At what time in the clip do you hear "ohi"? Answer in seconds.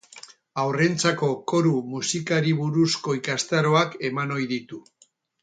4.39-4.51